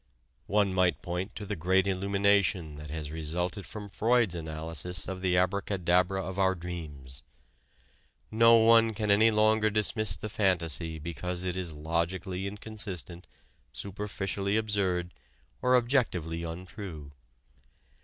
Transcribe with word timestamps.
One 0.47 0.73
might 0.73 1.03
point 1.03 1.35
to 1.35 1.45
the 1.45 1.55
great 1.55 1.85
illumination 1.85 2.73
that 2.77 2.89
has 2.89 3.11
resulted 3.11 3.67
from 3.67 3.87
Freud's 3.87 4.33
analysis 4.33 5.07
of 5.07 5.21
the 5.21 5.37
abracadabra 5.37 6.23
of 6.25 6.39
our 6.39 6.55
dreams. 6.55 7.21
No 8.31 8.57
one 8.57 8.95
can 8.95 9.11
any 9.11 9.29
longer 9.29 9.69
dismiss 9.69 10.15
the 10.15 10.27
fantasy 10.27 10.97
because 10.97 11.43
it 11.43 11.55
is 11.55 11.73
logically 11.73 12.47
inconsistent, 12.47 13.27
superficially 13.73 14.57
absurd, 14.57 15.13
or 15.61 15.75
objectively 15.77 16.41
untrue. 16.41 17.11